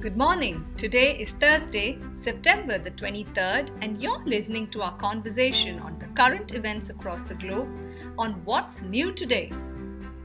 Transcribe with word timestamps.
Good 0.00 0.16
morning. 0.16 0.64
Today 0.76 1.16
is 1.18 1.32
Thursday, 1.32 1.98
September 2.16 2.78
the 2.78 2.92
23rd, 2.92 3.70
and 3.82 4.00
you're 4.00 4.22
listening 4.24 4.68
to 4.68 4.82
our 4.82 4.96
conversation 4.96 5.80
on 5.80 5.98
the 5.98 6.06
current 6.08 6.54
events 6.54 6.88
across 6.88 7.22
the 7.22 7.34
globe 7.34 7.68
on 8.16 8.34
what's 8.44 8.80
new 8.80 9.10
today. 9.10 9.50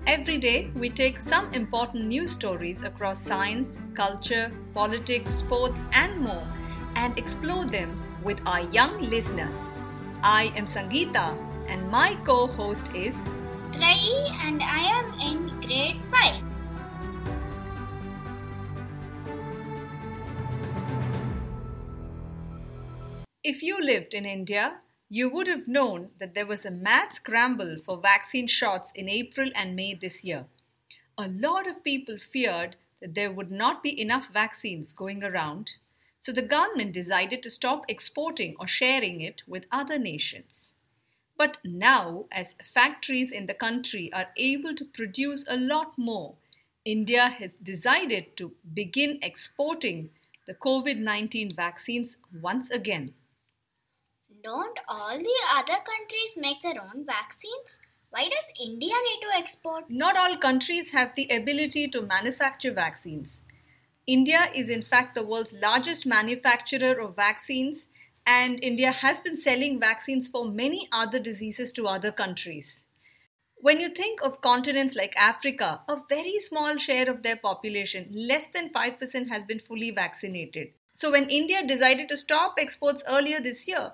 Every 0.05 0.37
day, 0.37 0.69
we 0.75 0.91
take 0.91 1.19
some 1.19 1.51
important 1.53 2.05
news 2.05 2.33
stories 2.33 2.83
across 2.83 3.19
science, 3.19 3.79
culture, 3.95 4.51
politics, 4.75 5.31
sports, 5.31 5.87
and 5.91 6.19
more 6.19 6.47
and 6.95 7.17
explore 7.17 7.65
them 7.65 7.99
with 8.23 8.39
our 8.45 8.61
young 8.69 9.01
listeners. 9.01 9.57
I 10.21 10.53
am 10.55 10.65
Sangeeta, 10.65 11.35
and 11.67 11.89
my 11.89 12.13
co 12.23 12.45
host 12.45 12.95
is 12.95 13.17
Trayi, 13.71 14.29
and 14.45 14.61
I 14.61 14.83
am 14.99 15.19
in 15.19 15.61
grade 15.61 15.99
5. 16.11 16.52
If 23.45 23.61
you 23.61 23.77
lived 23.77 24.13
in 24.13 24.25
India, 24.25 24.79
you 25.09 25.29
would 25.29 25.49
have 25.49 25.67
known 25.67 26.11
that 26.17 26.33
there 26.33 26.45
was 26.45 26.65
a 26.65 26.71
mad 26.71 27.11
scramble 27.11 27.75
for 27.85 27.99
vaccine 27.99 28.47
shots 28.47 28.89
in 28.95 29.09
April 29.09 29.49
and 29.53 29.75
May 29.75 29.95
this 29.95 30.23
year. 30.23 30.45
A 31.17 31.27
lot 31.27 31.67
of 31.67 31.83
people 31.83 32.17
feared 32.17 32.77
that 33.01 33.15
there 33.15 33.33
would 33.33 33.51
not 33.51 33.83
be 33.83 33.99
enough 33.99 34.29
vaccines 34.31 34.93
going 34.93 35.25
around, 35.25 35.73
so 36.19 36.31
the 36.31 36.41
government 36.41 36.93
decided 36.93 37.43
to 37.43 37.49
stop 37.49 37.83
exporting 37.89 38.55
or 38.59 38.67
sharing 38.67 39.19
it 39.19 39.43
with 39.45 39.65
other 39.73 39.99
nations. 39.99 40.75
But 41.37 41.57
now, 41.65 42.27
as 42.31 42.55
factories 42.73 43.33
in 43.33 43.47
the 43.47 43.53
country 43.53 44.09
are 44.13 44.29
able 44.37 44.73
to 44.73 44.85
produce 44.85 45.43
a 45.49 45.57
lot 45.57 45.97
more, 45.97 46.35
India 46.85 47.27
has 47.27 47.57
decided 47.57 48.37
to 48.37 48.53
begin 48.73 49.19
exporting 49.21 50.11
the 50.47 50.53
COVID 50.53 50.97
19 50.97 51.49
vaccines 51.53 52.15
once 52.41 52.69
again. 52.69 53.13
Don't 54.43 54.77
all 54.89 55.17
the 55.17 55.39
other 55.55 55.81
countries 55.85 56.35
make 56.35 56.61
their 56.61 56.81
own 56.81 57.05
vaccines? 57.05 57.79
Why 58.09 58.23
does 58.23 58.51
India 58.61 58.93
need 58.93 59.21
to 59.21 59.37
export? 59.37 59.85
Not 59.89 60.17
all 60.17 60.37
countries 60.37 60.91
have 60.91 61.15
the 61.15 61.29
ability 61.29 61.87
to 61.87 62.01
manufacture 62.01 62.73
vaccines. 62.73 63.39
India 64.05 64.47
is, 64.53 64.67
in 64.67 64.83
fact, 64.83 65.15
the 65.15 65.25
world's 65.25 65.53
largest 65.53 66.05
manufacturer 66.05 66.99
of 66.99 67.15
vaccines, 67.15 67.85
and 68.27 68.61
India 68.61 68.91
has 68.91 69.21
been 69.21 69.37
selling 69.37 69.79
vaccines 69.79 70.27
for 70.27 70.51
many 70.51 70.89
other 70.91 71.19
diseases 71.19 71.71
to 71.71 71.87
other 71.87 72.11
countries. 72.11 72.83
When 73.55 73.79
you 73.79 73.93
think 73.93 74.21
of 74.21 74.41
continents 74.41 74.93
like 74.93 75.13
Africa, 75.15 75.83
a 75.87 76.01
very 76.09 76.37
small 76.39 76.77
share 76.79 77.09
of 77.09 77.23
their 77.23 77.37
population, 77.37 78.09
less 78.13 78.47
than 78.47 78.73
5%, 78.73 79.29
has 79.29 79.45
been 79.45 79.61
fully 79.61 79.91
vaccinated. 79.91 80.73
So, 80.93 81.11
when 81.11 81.29
India 81.29 81.65
decided 81.65 82.09
to 82.09 82.17
stop 82.17 82.55
exports 82.57 83.03
earlier 83.07 83.39
this 83.39 83.69
year, 83.69 83.93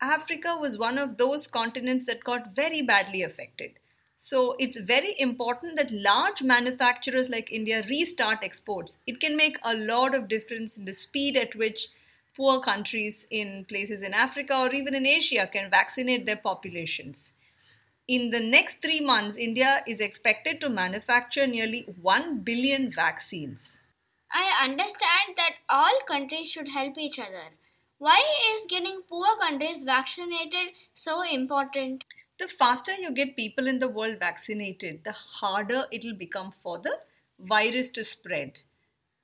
Africa 0.00 0.58
was 0.60 0.76
one 0.76 0.98
of 0.98 1.16
those 1.16 1.46
continents 1.46 2.04
that 2.06 2.24
got 2.24 2.54
very 2.54 2.82
badly 2.82 3.22
affected. 3.22 3.72
So 4.16 4.56
it's 4.58 4.80
very 4.80 5.14
important 5.18 5.76
that 5.76 5.90
large 5.90 6.42
manufacturers 6.42 7.28
like 7.28 7.52
India 7.52 7.84
restart 7.88 8.38
exports. 8.42 8.98
It 9.06 9.20
can 9.20 9.36
make 9.36 9.58
a 9.62 9.74
lot 9.74 10.14
of 10.14 10.28
difference 10.28 10.76
in 10.76 10.84
the 10.84 10.94
speed 10.94 11.36
at 11.36 11.54
which 11.54 11.88
poor 12.34 12.60
countries 12.60 13.26
in 13.30 13.64
places 13.66 14.02
in 14.02 14.12
Africa 14.12 14.58
or 14.58 14.72
even 14.72 14.94
in 14.94 15.06
Asia 15.06 15.48
can 15.50 15.70
vaccinate 15.70 16.26
their 16.26 16.36
populations. 16.36 17.32
In 18.08 18.30
the 18.30 18.40
next 18.40 18.80
three 18.80 19.00
months, 19.00 19.36
India 19.36 19.82
is 19.86 20.00
expected 20.00 20.60
to 20.60 20.70
manufacture 20.70 21.46
nearly 21.46 21.86
1 22.00 22.40
billion 22.40 22.90
vaccines. 22.90 23.80
I 24.30 24.64
understand 24.64 25.36
that 25.36 25.56
all 25.68 26.00
countries 26.06 26.50
should 26.50 26.68
help 26.68 26.98
each 26.98 27.18
other. 27.18 27.54
Why 27.98 28.22
is 28.54 28.66
getting 28.68 29.00
poor 29.08 29.38
countries 29.40 29.82
vaccinated 29.82 30.74
so 30.92 31.22
important? 31.22 32.04
The 32.38 32.46
faster 32.46 32.92
you 32.92 33.10
get 33.10 33.36
people 33.36 33.66
in 33.66 33.78
the 33.78 33.88
world 33.88 34.18
vaccinated, 34.20 35.02
the 35.02 35.12
harder 35.12 35.86
it'll 35.90 36.14
become 36.14 36.52
for 36.62 36.78
the 36.78 36.98
virus 37.38 37.88
to 37.90 38.04
spread, 38.04 38.60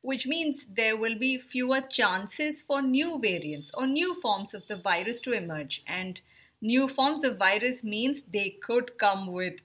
which 0.01 0.27
means 0.27 0.65
there 0.65 0.97
will 0.97 1.19
be 1.19 1.37
fewer 1.37 1.83
chances 1.83 2.63
for 2.63 2.81
new 2.81 3.19
variants 3.19 3.71
or 3.75 3.87
new 3.87 4.15
forms 4.15 4.55
of 4.55 4.67
the 4.69 4.77
virus 4.77 5.21
to 5.21 5.33
emerge. 5.33 5.83
And 5.87 6.23
new 6.63 6.89
forms 6.89 7.25
of 7.25 7.37
virus 7.37 7.85
means 7.85 8.23
they 8.23 8.57
could 8.63 8.97
come 8.97 9.33
with 9.33 9.61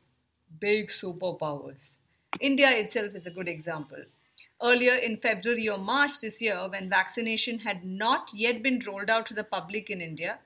big 0.60 0.90
superpowers. 0.90 1.96
India 2.42 2.72
itself 2.72 3.16
is 3.16 3.26
a 3.26 3.32
good 3.32 3.48
example 3.48 4.04
earlier 4.62 4.96
in 4.96 5.18
February 5.18 5.70
or 5.70 5.78
March 5.78 6.20
this 6.22 6.42
year, 6.42 6.68
when 6.70 6.90
vaccination 6.90 7.60
had 7.60 7.86
not 7.86 8.32
yet 8.34 8.64
been 8.64 8.80
rolled 8.86 9.10
out 9.10 9.26
to 9.28 9.34
the 9.34 9.44
public 9.44 9.90
in 9.90 10.02
India, 10.02 10.40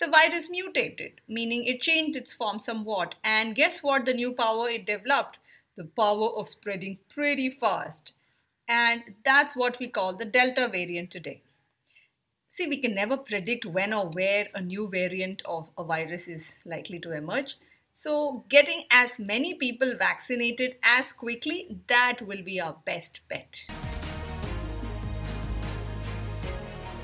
the 0.00 0.08
virus 0.08 0.48
mutated, 0.48 1.20
meaning 1.28 1.64
it 1.64 1.82
changed 1.82 2.16
its 2.16 2.32
form 2.32 2.58
somewhat. 2.58 3.16
And 3.22 3.54
guess 3.54 3.82
what? 3.82 4.06
The 4.06 4.14
new 4.14 4.32
power 4.32 4.68
it 4.68 4.86
developed? 4.86 5.38
The 5.76 5.84
power 5.84 6.30
of 6.30 6.48
spreading 6.48 6.98
pretty 7.08 7.50
fast. 7.50 8.14
And 8.66 9.02
that's 9.24 9.54
what 9.54 9.78
we 9.78 9.88
call 9.88 10.16
the 10.16 10.24
Delta 10.24 10.68
variant 10.68 11.10
today. 11.10 11.42
See, 12.48 12.66
we 12.66 12.80
can 12.80 12.94
never 12.94 13.16
predict 13.16 13.66
when 13.66 13.92
or 13.92 14.08
where 14.08 14.48
a 14.54 14.60
new 14.60 14.88
variant 14.88 15.42
of 15.44 15.68
a 15.76 15.84
virus 15.84 16.28
is 16.28 16.54
likely 16.64 16.98
to 17.00 17.12
emerge. 17.12 17.56
So, 18.02 18.46
getting 18.48 18.84
as 18.90 19.18
many 19.18 19.52
people 19.52 19.94
vaccinated 19.98 20.76
as 20.82 21.12
quickly, 21.12 21.80
that 21.88 22.22
will 22.22 22.42
be 22.42 22.58
our 22.58 22.76
best 22.86 23.20
bet. 23.28 23.66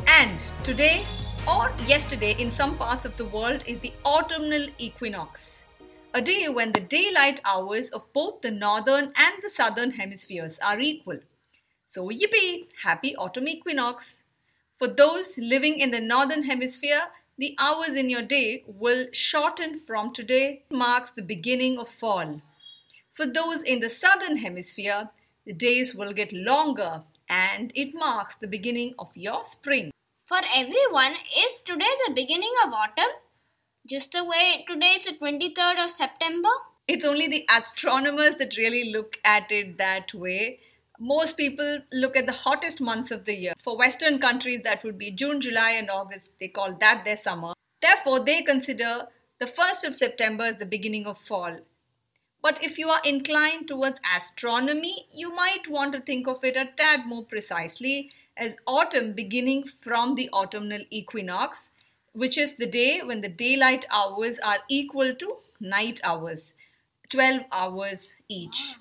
And 0.09 0.41
today 0.65 1.05
or 1.47 1.71
yesterday 1.87 2.35
in 2.39 2.51
some 2.51 2.79
parts 2.79 3.05
of 3.05 3.15
the 3.19 3.27
world 3.27 3.63
is 3.67 3.79
the 3.81 3.93
autumnal 4.07 4.69
equinox, 4.79 5.61
a 6.15 6.23
day 6.23 6.49
when 6.49 6.73
the 6.73 6.81
daylight 6.81 7.43
hours 7.45 7.91
of 7.91 8.11
both 8.15 8.41
the 8.41 8.51
northern 8.51 9.13
and 9.17 9.43
the 9.43 9.51
southern 9.51 9.91
hemispheres 9.91 10.59
are 10.61 10.81
equal. 10.81 11.19
So, 11.85 12.09
yippee, 12.09 12.69
happy 12.85 13.15
autumn 13.17 13.49
equinox. 13.49 14.17
For 14.77 14.89
those 14.89 15.37
living 15.37 15.79
in 15.79 15.91
the 15.91 16.01
northern 16.01 16.45
hemisphere, 16.45 17.09
the 17.39 17.55
hours 17.59 17.91
in 17.91 18.09
your 18.09 18.23
day 18.23 18.65
will 18.67 19.07
shorten 19.13 19.79
from 19.79 20.13
today 20.13 20.63
marks 20.71 21.11
the 21.11 21.23
beginning 21.23 21.79
of 21.79 21.89
fall. 21.89 22.41
For 23.13 23.27
those 23.27 23.63
in 23.63 23.81
the 23.81 23.91
southern 23.91 24.39
hemisphere, 24.39 25.11
the 25.45 25.53
days 25.53 25.95
will 25.95 26.13
get 26.13 26.33
longer 26.33 27.03
and 27.29 27.73
it 27.75 27.95
marks 27.95 28.37
the 28.37 28.47
beginning 28.47 28.95
of 28.99 29.15
your 29.15 29.45
spring. 29.45 29.91
For 30.27 30.39
everyone, 30.55 31.15
is 31.37 31.61
today 31.61 31.93
the 32.07 32.15
beginning 32.15 32.53
of 32.65 32.73
autumn? 32.73 33.13
Just 33.87 34.13
the 34.13 34.25
way 34.25 34.65
today 34.67 34.95
it's 34.97 35.07
the 35.07 35.17
23rd 35.17 35.85
of 35.85 35.91
September? 35.91 36.49
It's 36.89 37.05
only 37.05 37.29
the 37.29 37.47
astronomers 37.55 38.37
that 38.37 38.57
really 38.57 38.93
look 38.93 39.19
at 39.25 39.53
it 39.53 39.77
that 39.79 40.15
way 40.15 40.61
most 40.99 41.37
people 41.37 41.81
look 41.93 42.17
at 42.17 42.27
the 42.27 42.33
hottest 42.33 42.81
months 42.81 43.11
of 43.11 43.25
the 43.25 43.35
year. 43.35 43.53
For 43.59 43.77
Western 43.77 44.19
countries, 44.19 44.63
that 44.63 44.83
would 44.85 44.99
be 44.99 45.11
June, 45.11 45.41
July, 45.41 45.73
and 45.73 45.91
August. 45.91 46.33
They 46.41 46.49
call 46.49 46.75
that 46.81 47.05
their 47.05 47.17
summer. 47.17 47.53
Therefore, 47.83 48.25
they 48.25 48.43
consider 48.43 49.09
the 49.39 49.47
1st 49.47 49.89
of 49.89 49.97
September 49.97 50.45
as 50.45 50.59
the 50.59 50.67
beginning 50.67 51.07
of 51.07 51.19
fall. 51.19 51.59
But 52.43 52.63
if 52.63 52.79
you 52.79 52.89
are 52.89 53.03
inclined 53.05 53.69
towards 53.69 54.01
astronomy, 54.17 55.09
you 55.13 55.35
might 55.35 55.69
want 55.69 55.93
to 55.95 56.01
think 56.01 56.27
of 56.27 56.45
it 56.45 56.57
a 56.57 56.69
tad 56.77 57.07
more 57.07 57.25
precisely 57.25 58.13
as 58.37 58.57
autumn 58.67 59.13
beginning 59.13 59.65
from 59.65 60.15
the 60.15 60.31
autumnal 60.31 60.83
equinox, 60.91 61.71
which 62.13 62.39
is 62.39 62.55
the 62.55 62.67
day 62.67 63.03
when 63.03 63.21
the 63.21 63.29
daylight 63.29 63.85
hours 63.91 64.39
are 64.39 64.59
equal 64.69 65.15
to 65.15 65.39
night 65.61 66.01
hours, 66.05 66.53
12 67.11 67.43
hours 67.51 68.13
each. 68.29 68.75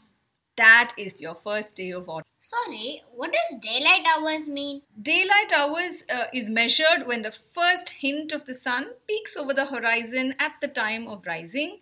That 0.57 0.93
is 0.97 1.21
your 1.21 1.35
first 1.35 1.75
day 1.75 1.91
of 1.91 2.07
autumn. 2.07 2.23
Sorry, 2.39 3.01
what 3.13 3.33
does 3.33 3.59
daylight 3.59 4.05
hours 4.07 4.47
mean? 4.47 4.83
Daylight 5.01 5.51
hours 5.53 6.03
uh, 6.09 6.25
is 6.33 6.49
measured 6.49 7.07
when 7.07 7.23
the 7.23 7.31
first 7.31 7.89
hint 7.89 8.31
of 8.31 8.45
the 8.45 8.55
sun 8.55 8.91
peaks 9.07 9.35
over 9.35 9.53
the 9.53 9.65
horizon 9.65 10.35
at 10.39 10.53
the 10.61 10.67
time 10.67 11.07
of 11.07 11.25
rising 11.25 11.79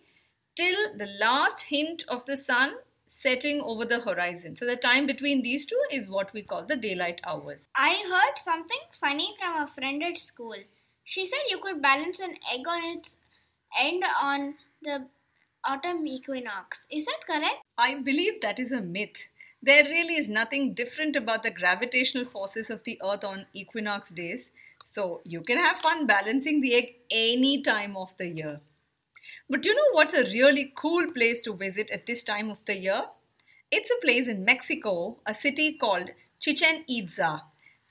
till 0.56 0.98
the 0.98 1.07
last 1.19 1.65
hint 1.69 2.03
of 2.07 2.25
the 2.25 2.38
sun 2.38 2.75
setting 3.07 3.62
over 3.62 3.86
the 3.86 4.00
horizon. 4.00 4.56
So 4.56 4.65
the 4.65 4.75
time 4.75 5.06
between 5.06 5.44
these 5.44 5.65
two 5.65 5.81
is 5.92 6.09
what 6.09 6.33
we 6.33 6.42
call 6.42 6.65
the 6.65 6.75
daylight 6.75 7.21
hours. 7.25 7.68
I 7.75 8.03
heard 8.09 8.38
something 8.38 8.80
funny 8.92 9.36
from 9.39 9.62
a 9.62 9.68
friend 9.68 10.01
at 10.01 10.18
school. 10.18 10.56
She 11.03 11.25
said 11.25 11.39
you 11.50 11.59
could 11.59 11.81
balance 11.81 12.19
an 12.19 12.38
egg 12.51 12.68
on 12.68 12.83
its 12.86 13.19
end 13.80 14.03
on 14.21 14.56
the 14.81 15.07
autumn 15.65 16.06
equinox. 16.07 16.86
Is 16.92 17.06
that 17.06 17.25
correct? 17.27 17.62
I 17.77 17.95
believe 17.95 18.42
that 18.42 18.60
is 18.60 18.71
a 18.71 18.81
myth. 18.81 19.30
There 19.62 19.83
really 19.83 20.15
is 20.15 20.27
nothing 20.27 20.74
different 20.74 21.15
about 21.15 21.44
the 21.44 21.51
gravitational 21.51 22.25
forces 22.25 22.69
of 22.69 22.83
the 22.83 23.00
earth 23.04 23.24
on 23.24 23.45
equinox 23.54 24.10
days, 24.10 24.51
so 24.86 25.21
you 25.24 25.42
can 25.42 25.57
have 25.57 25.77
fun 25.77 26.06
balancing 26.06 26.60
the 26.60 26.75
egg 26.75 26.95
any 27.10 27.62
time 27.62 27.95
of 27.95 28.15
the 28.18 28.27
year. 28.27 28.60
But 29.50 29.65
you 29.65 29.74
know 29.74 29.89
what's 29.92 30.13
a 30.13 30.24
really 30.24 30.74
cool 30.75 31.12
place 31.12 31.39
to 31.42 31.56
visit 31.56 31.89
at 31.92 32.07
this 32.07 32.24
time 32.24 32.50
of 32.50 32.63
the 32.65 32.77
year? 32.77 33.04
It's 33.71 33.89
a 33.89 34.06
place 34.06 34.27
in 34.27 34.44
Mexico, 34.44 35.19
a 35.25 35.33
city 35.33 35.77
called 35.77 36.10
Chichen 36.39 36.83
Itza. 36.89 37.44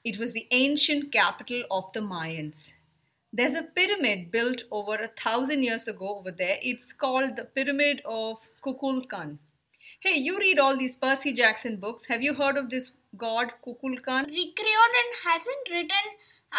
It 0.04 0.18
was 0.18 0.32
the 0.32 0.46
ancient 0.50 1.10
capital 1.10 1.64
of 1.70 1.92
the 1.92 2.00
Mayans. 2.00 2.72
There's 3.34 3.54
a 3.54 3.62
pyramid 3.62 4.30
built 4.30 4.64
over 4.70 4.94
a 4.94 5.08
thousand 5.08 5.62
years 5.62 5.88
ago 5.88 6.18
over 6.18 6.30
there. 6.30 6.58
It's 6.60 6.92
called 6.92 7.36
the 7.36 7.46
Pyramid 7.46 8.02
of 8.04 8.36
Kukulkan. 8.62 9.38
Hey, 10.00 10.16
you 10.18 10.38
read 10.38 10.58
all 10.58 10.76
these 10.76 10.96
Percy 10.96 11.32
Jackson 11.32 11.78
books. 11.78 12.04
Have 12.08 12.20
you 12.20 12.34
heard 12.34 12.58
of 12.58 12.68
this 12.68 12.90
god 13.16 13.52
Kukulkan? 13.66 14.26
Rick 14.26 14.58
Riordan 14.66 15.08
hasn't 15.24 15.70
written 15.70 16.06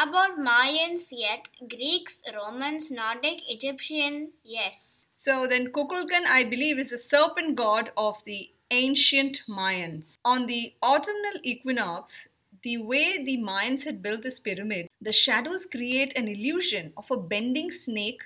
about 0.01 0.39
Mayans 0.39 1.09
yet. 1.11 1.47
Greeks, 1.69 2.21
Romans, 2.33 2.89
Nordic, 2.89 3.41
Egyptian, 3.51 4.31
yes. 4.43 5.05
So 5.13 5.45
then 5.47 5.67
Kukulkan, 5.67 6.25
I 6.27 6.43
believe, 6.43 6.79
is 6.79 6.89
the 6.89 6.97
serpent 6.97 7.55
god 7.55 7.91
of 7.95 8.23
the 8.25 8.49
ancient 8.71 9.43
Mayans. 9.47 10.15
On 10.25 10.47
the 10.47 10.73
autumnal 10.81 11.39
equinox, 11.43 12.27
the 12.63 12.77
way 12.77 13.23
the 13.23 13.37
Mayans 13.37 13.83
had 13.83 14.01
built 14.01 14.23
this 14.23 14.39
pyramid, 14.39 14.87
the 15.03 15.13
shadows 15.13 15.65
create 15.65 16.17
an 16.17 16.27
illusion 16.27 16.93
of 16.95 17.11
a 17.11 17.17
bending 17.17 17.71
snake 17.71 18.21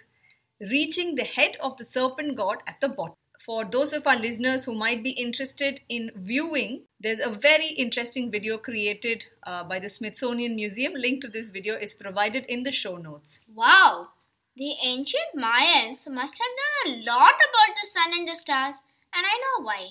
reaching 0.59 1.15
the 1.15 1.24
head 1.24 1.57
of 1.59 1.77
the 1.77 1.85
serpent 1.85 2.35
god 2.35 2.57
at 2.68 2.79
the 2.81 2.89
bottom. 2.89 3.15
For 3.39 3.63
those 3.63 3.94
of 3.94 4.06
our 4.06 4.18
listeners 4.18 4.65
who 4.65 4.75
might 4.75 5.03
be 5.03 5.12
interested 5.12 5.81
in 5.88 6.12
viewing, 6.15 6.81
there's 7.00 7.19
a 7.19 7.29
very 7.29 7.68
interesting 7.68 8.29
video 8.29 8.57
created 8.57 9.25
uh, 9.44 9.63
by 9.63 9.79
the 9.79 9.89
Smithsonian 9.89 10.56
Museum. 10.56 10.94
Link 10.94 11.21
to 11.21 11.29
this 11.29 11.47
video 11.47 11.75
is 11.75 11.94
provided 11.94 12.45
in 12.47 12.63
the 12.63 12.71
show 12.71 12.97
notes. 12.97 13.39
Wow! 13.53 14.09
The 14.56 14.74
ancient 14.83 15.35
Mayans 15.35 16.09
must 16.09 16.38
have 16.39 16.57
known 16.59 16.95
a 16.95 17.03
lot 17.06 17.35
about 17.35 17.75
the 17.75 17.88
sun 17.88 18.19
and 18.19 18.27
the 18.27 18.35
stars, 18.35 18.81
and 19.13 19.25
I 19.25 19.39
know 19.39 19.65
why. 19.65 19.89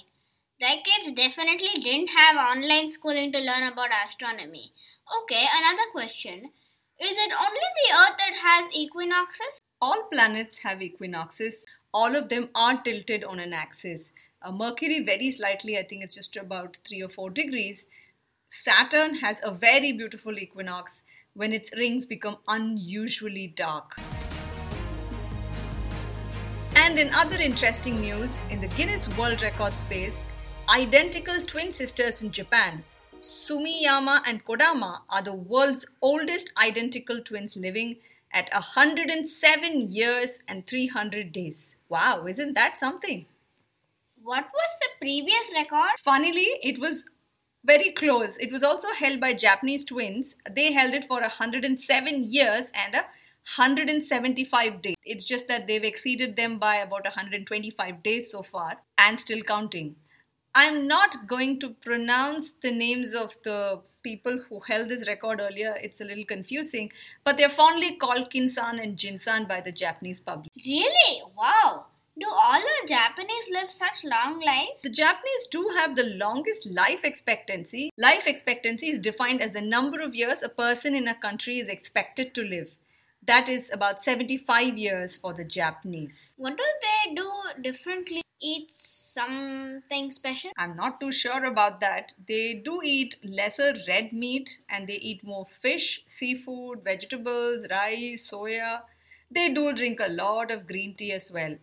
Their 0.61 0.77
kids 0.85 1.13
definitely 1.13 1.81
didn't 1.83 2.11
have 2.11 2.37
online 2.37 2.91
schooling 2.91 3.33
to 3.33 3.39
learn 3.39 3.73
about 3.73 3.91
astronomy. 4.05 4.73
Okay, 5.23 5.47
another 5.55 5.89
question. 5.93 6.51
Is 6.99 7.19
it 7.19 7.31
only 7.31 7.61
the 7.61 7.95
Earth 7.95 8.17
that 8.17 8.37
has 8.43 8.75
equinoxes? 8.75 9.61
All 9.83 10.09
planets 10.11 10.61
have 10.63 10.81
equinoxes. 10.81 11.63
All 11.93 12.17
of 12.17 12.31
them 12.31 12.49
are 12.55 12.83
tilted 12.83 13.23
on 13.23 13.39
an 13.39 13.53
axis. 13.53 14.13
Uh, 14.41 14.51
Mercury 14.51 15.05
very 15.05 15.31
slightly, 15.31 15.77
I 15.77 15.83
think 15.83 16.03
it's 16.03 16.15
just 16.15 16.37
about 16.37 16.79
3 16.89 17.03
or 17.03 17.11
4 17.11 17.29
degrees. 17.29 17.85
Saturn 18.49 19.17
has 19.17 19.41
a 19.45 19.53
very 19.53 19.93
beautiful 19.93 20.39
equinox 20.39 21.03
when 21.35 21.53
its 21.53 21.71
rings 21.77 22.07
become 22.07 22.39
unusually 22.49 23.49
dark. 23.49 23.99
And 26.77 26.99
in 26.99 27.13
other 27.13 27.37
interesting 27.37 28.01
news, 28.01 28.41
in 28.49 28.63
the 28.63 28.69
Guinness 28.69 29.07
World 29.19 29.43
Record 29.43 29.75
space, 29.75 30.19
identical 30.71 31.43
twin 31.43 31.73
sisters 31.73 32.23
in 32.23 32.31
Japan, 32.31 32.83
Sumiyama 33.21 34.23
and 34.27 34.45
Kodama, 34.45 35.01
are 35.09 35.23
the 35.23 35.35
world's 35.35 35.87
oldest 36.03 36.53
identical 36.61 37.21
twins 37.21 37.57
living 37.57 37.97
at 38.33 38.51
107 38.53 39.91
years 39.91 40.41
and 40.47 40.67
300 40.67 41.33
days. 41.33 41.75
Wow, 41.89 42.27
isn't 42.27 42.55
that 42.55 42.77
something? 42.77 43.27
What 44.23 44.45
was 44.45 44.71
the 44.81 44.89
previous 45.01 45.53
record? 45.55 45.99
Funnily, 46.05 46.59
it 46.63 46.79
was 46.79 47.05
very 47.65 47.93
close. 47.93 48.37
It 48.39 48.53
was 48.53 48.63
also 48.63 48.89
held 48.93 49.21
by 49.21 49.35
Japanese 49.35 49.85
twins. 49.85 50.37
They 50.51 50.73
held 50.73 50.95
it 50.95 51.07
for 51.07 51.21
107 51.21 52.25
years 52.25 52.71
and 52.75 52.95
175 52.95 54.83
days. 54.83 54.97
It's 55.05 55.25
just 55.25 55.49
that 55.49 55.67
they've 55.67 55.85
exceeded 55.85 56.37
them 56.37 56.59
by 56.59 56.77
about 56.77 57.05
125 57.05 58.03
days 58.03 58.31
so 58.31 58.43
far 58.43 58.79
and 58.99 59.19
still 59.19 59.43
counting. 59.43 59.97
I'm 60.59 60.87
not 60.87 61.27
going 61.27 61.61
to 61.61 61.69
pronounce 61.69 62.53
the 62.63 62.71
names 62.71 63.13
of 63.13 63.37
the 63.45 63.83
people 64.03 64.39
who 64.49 64.61
held 64.61 64.89
this 64.89 65.07
record 65.07 65.39
earlier. 65.39 65.75
It's 65.83 66.01
a 66.01 66.05
little 66.05 66.25
confusing, 66.25 66.93
but 67.25 67.37
they're 67.37 67.51
fondly 67.51 67.97
called 67.97 68.31
Kinsan 68.31 68.83
and 68.83 68.97
Jinsan 68.97 69.47
by 69.47 69.61
the 69.61 69.71
Japanese 69.71 70.19
public. 70.19 70.51
Really? 70.65 71.23
Wow! 71.37 71.85
Do 72.19 72.27
all 72.27 72.59
the 72.59 72.89
Japanese 72.89 73.51
live 73.53 73.71
such 73.71 74.03
long 74.03 74.41
lives? 74.41 74.81
The 74.83 74.89
Japanese 74.89 75.47
do 75.51 75.69
have 75.77 75.95
the 75.95 76.15
longest 76.17 76.67
life 76.71 77.05
expectancy. 77.05 77.91
Life 77.99 78.27
expectancy 78.27 78.89
is 78.89 78.99
defined 78.99 79.43
as 79.43 79.53
the 79.53 79.61
number 79.61 80.01
of 80.01 80.15
years 80.15 80.43
a 80.43 80.49
person 80.49 80.95
in 80.95 81.07
a 81.07 81.15
country 81.15 81.59
is 81.59 81.69
expected 81.69 82.33
to 82.33 82.43
live. 82.43 82.71
That 83.23 83.49
is 83.49 83.71
about 83.73 84.03
75 84.03 84.79
years 84.79 85.17
for 85.17 85.33
the 85.35 85.45
Japanese. 85.45 86.33
What 86.37 86.57
do 86.57 86.65
they 86.83 87.15
do 87.15 87.31
differently? 87.61 88.23
Eat 88.41 88.71
something 88.75 90.11
special? 90.11 90.51
I'm 90.59 90.77
not 90.77 91.01
too 91.01 91.11
sure 91.11 91.45
about 91.45 91.81
that. 91.81 92.13
They 92.29 92.55
do 92.55 92.81
eat 92.85 93.17
lesser 93.25 93.75
red 93.89 94.13
meat 94.13 94.59
and 94.69 94.87
they 94.87 94.97
eat 94.97 95.25
more 95.25 95.47
fish, 95.61 96.03
seafood, 96.07 96.85
vegetables, 96.85 97.67
rice, 97.71 98.31
soya. 98.31 98.83
They 99.31 99.53
do 99.53 99.73
drink 99.73 100.01
a 100.01 100.09
lot 100.09 100.51
of 100.51 100.67
green 100.67 100.95
tea 100.95 101.13
as 101.13 101.31
well. 101.31 101.57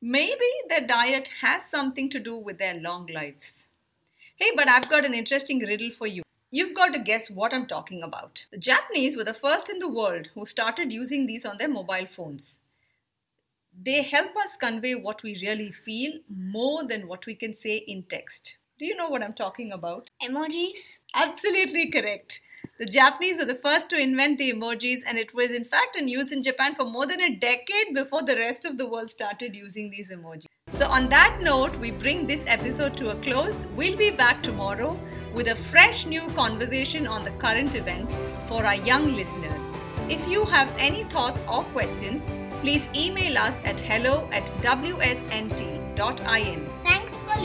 Maybe 0.00 0.50
their 0.68 0.86
diet 0.86 1.30
has 1.42 1.68
something 1.68 2.08
to 2.10 2.20
do 2.20 2.36
with 2.36 2.58
their 2.58 2.74
long 2.74 3.06
lives. 3.06 3.68
Hey, 4.36 4.52
but 4.56 4.68
I've 4.68 4.90
got 4.90 5.04
an 5.04 5.14
interesting 5.14 5.60
riddle 5.60 5.90
for 5.90 6.06
you. 6.06 6.22
You've 6.56 6.74
got 6.74 6.94
to 6.94 6.98
guess 6.98 7.28
what 7.28 7.52
I'm 7.52 7.66
talking 7.66 8.02
about. 8.02 8.46
The 8.50 8.56
Japanese 8.56 9.14
were 9.14 9.24
the 9.24 9.34
first 9.34 9.68
in 9.68 9.78
the 9.78 9.90
world 9.90 10.30
who 10.34 10.46
started 10.46 10.90
using 10.90 11.26
these 11.26 11.44
on 11.44 11.58
their 11.58 11.68
mobile 11.68 12.06
phones. 12.10 12.60
They 13.78 14.00
help 14.02 14.34
us 14.42 14.56
convey 14.56 14.94
what 14.94 15.22
we 15.22 15.38
really 15.42 15.70
feel 15.70 16.14
more 16.34 16.82
than 16.88 17.08
what 17.08 17.26
we 17.26 17.34
can 17.34 17.52
say 17.52 17.76
in 17.86 18.04
text. 18.04 18.56
Do 18.78 18.86
you 18.86 18.96
know 18.96 19.10
what 19.10 19.22
I'm 19.22 19.34
talking 19.34 19.70
about? 19.70 20.12
Emojis? 20.22 21.00
Absolutely 21.14 21.90
correct. 21.90 22.40
The 22.78 22.86
Japanese 22.86 23.36
were 23.36 23.44
the 23.44 23.60
first 23.62 23.90
to 23.90 23.98
invent 23.98 24.38
the 24.38 24.50
emojis, 24.50 25.02
and 25.06 25.18
it 25.18 25.34
was 25.34 25.50
in 25.50 25.66
fact 25.66 25.94
in 25.94 26.08
use 26.08 26.32
in 26.32 26.42
Japan 26.42 26.74
for 26.74 26.86
more 26.86 27.04
than 27.06 27.20
a 27.20 27.36
decade 27.36 27.92
before 27.92 28.22
the 28.22 28.38
rest 28.38 28.64
of 28.64 28.78
the 28.78 28.88
world 28.88 29.10
started 29.10 29.54
using 29.54 29.90
these 29.90 30.10
emojis. 30.10 30.46
So, 30.76 30.86
on 30.86 31.08
that 31.08 31.40
note, 31.40 31.74
we 31.76 31.90
bring 31.90 32.26
this 32.26 32.44
episode 32.46 32.98
to 32.98 33.08
a 33.08 33.16
close. 33.22 33.66
We'll 33.74 33.96
be 33.96 34.10
back 34.10 34.42
tomorrow 34.42 35.00
with 35.32 35.48
a 35.48 35.56
fresh 35.56 36.04
new 36.04 36.28
conversation 36.34 37.06
on 37.06 37.24
the 37.24 37.30
current 37.30 37.74
events 37.74 38.14
for 38.46 38.62
our 38.62 38.74
young 38.74 39.14
listeners. 39.14 39.62
If 40.10 40.28
you 40.28 40.44
have 40.44 40.68
any 40.78 41.04
thoughts 41.04 41.42
or 41.50 41.64
questions, 41.64 42.28
please 42.60 42.90
email 42.94 43.38
us 43.38 43.62
at 43.64 43.80
hello 43.80 44.28
at 44.32 44.44
wsnt.in. 44.60 45.96
Thanks 46.84 47.20
for 47.20 47.40